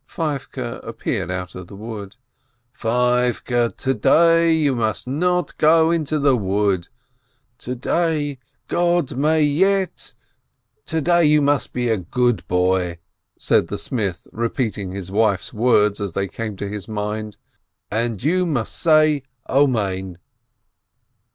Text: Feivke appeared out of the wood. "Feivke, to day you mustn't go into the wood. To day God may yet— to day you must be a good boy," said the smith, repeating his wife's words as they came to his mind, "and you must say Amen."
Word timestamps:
Feivke 0.07 0.79
appeared 0.83 1.29
out 1.29 1.53
of 1.53 1.67
the 1.67 1.75
wood. 1.75 2.15
"Feivke, 2.73 3.77
to 3.77 3.93
day 3.93 4.51
you 4.51 4.73
mustn't 4.75 5.55
go 5.59 5.91
into 5.91 6.17
the 6.17 6.35
wood. 6.35 6.87
To 7.59 7.75
day 7.75 8.39
God 8.67 9.15
may 9.15 9.43
yet— 9.43 10.15
to 10.87 11.01
day 11.01 11.25
you 11.25 11.39
must 11.43 11.71
be 11.71 11.87
a 11.89 11.97
good 11.97 12.47
boy," 12.47 12.97
said 13.37 13.67
the 13.67 13.77
smith, 13.77 14.27
repeating 14.33 14.89
his 14.91 15.11
wife's 15.11 15.53
words 15.53 16.01
as 16.01 16.13
they 16.13 16.27
came 16.27 16.55
to 16.57 16.67
his 16.67 16.87
mind, 16.87 17.37
"and 17.91 18.23
you 18.23 18.47
must 18.47 18.75
say 18.75 19.21
Amen." 19.47 20.17